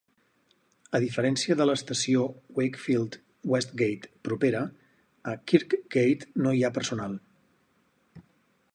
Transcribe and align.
A 0.99 1.01
diferència 1.03 1.57
de 1.59 1.67
l'estació 1.69 2.23
Wakefield 2.59 3.19
Westgate 3.53 4.11
propera, 4.29 4.65
a 5.33 5.37
Kirkgate 5.53 6.31
no 6.47 6.59
hi 6.61 6.65
ha 6.71 6.77
personal. 6.81 7.19